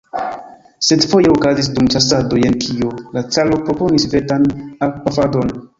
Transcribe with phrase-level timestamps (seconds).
[0.87, 4.53] Sed foje okazis dum ĉasado jen kio: la caro proponis vetan
[4.91, 5.59] arkpafadon.